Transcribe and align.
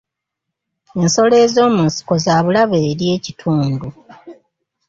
Ensolo 1.01 1.35
ez'omu 1.45 1.81
nsiko 1.87 2.13
za 2.25 2.35
bulabe 2.43 2.77
eri 2.91 3.05
ekitundu. 3.15 3.87